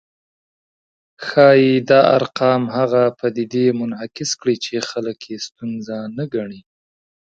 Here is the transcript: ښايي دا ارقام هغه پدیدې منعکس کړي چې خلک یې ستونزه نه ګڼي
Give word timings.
ښايي 1.25 1.73
دا 1.89 1.99
ارقام 2.17 2.63
هغه 2.77 3.03
پدیدې 3.19 3.65
منعکس 3.79 4.31
کړي 4.41 4.55
چې 4.65 4.75
خلک 4.89 5.19
یې 5.31 5.37
ستونزه 5.47 5.97
نه 6.17 6.25
ګڼي 6.33 6.61